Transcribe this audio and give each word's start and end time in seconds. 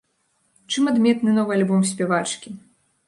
Чым 0.71 0.89
адметны 0.93 1.35
новы 1.37 1.51
альбом 1.59 1.85
спявачкі? 1.91 2.49